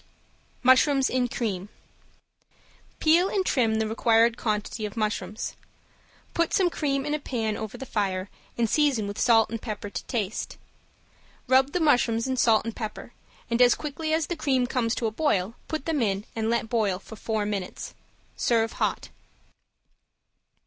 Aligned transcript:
~MUSHROOMS 0.63 1.11
IN 1.11 1.27
CREAM~ 1.27 1.69
Peel 2.97 3.29
and 3.29 3.45
trim 3.45 3.75
the 3.75 3.87
required 3.87 4.35
quantity 4.35 4.83
of 4.83 4.97
mushrooms. 4.97 5.55
Put 6.33 6.55
some 6.55 6.71
cream 6.71 7.05
in 7.05 7.13
a 7.13 7.19
pan 7.19 7.55
over 7.55 7.77
the 7.77 7.85
fire 7.85 8.27
and 8.57 8.67
season 8.67 9.05
with 9.05 9.17
pepper 9.17 9.53
and 9.53 9.61
salt 9.61 9.93
to 9.93 10.03
taste. 10.05 10.57
Rub 11.47 11.73
the 11.73 11.79
mushrooms 11.79 12.25
in 12.25 12.35
salt 12.35 12.65
and 12.65 12.75
pepper, 12.75 13.13
and 13.47 13.61
as 13.61 13.75
quickly 13.75 14.11
as 14.11 14.25
the 14.25 14.35
cream 14.35 14.65
comes 14.65 14.95
to 14.95 15.05
a 15.05 15.11
boil 15.11 15.53
put 15.67 15.85
them 15.85 16.01
in 16.01 16.25
and 16.35 16.49
let 16.49 16.67
boil 16.67 16.97
for 16.97 17.15
four 17.15 17.45
minutes. 17.45 17.93
Serve 18.35 18.71
hot. 18.71 19.09